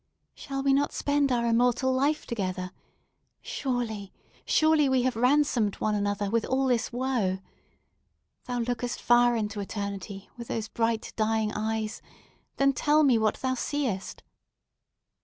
"Shall 0.33 0.63
we 0.63 0.73
not 0.73 0.93
spend 0.93 1.31
our 1.31 1.45
immortal 1.45 1.93
life 1.93 2.25
together? 2.25 2.71
Surely, 3.39 4.11
surely, 4.45 4.89
we 4.89 5.03
have 5.03 5.15
ransomed 5.15 5.75
one 5.75 5.93
another, 5.93 6.27
with 6.27 6.43
all 6.45 6.65
this 6.65 6.91
woe! 6.91 7.37
Thou 8.45 8.61
lookest 8.61 8.99
far 8.99 9.35
into 9.35 9.59
eternity, 9.59 10.27
with 10.37 10.47
those 10.47 10.67
bright 10.69 11.13
dying 11.15 11.51
eyes! 11.53 12.01
Then 12.57 12.73
tell 12.73 13.03
me 13.03 13.19
what 13.19 13.35
thou 13.35 13.53
seest!" 13.53 14.23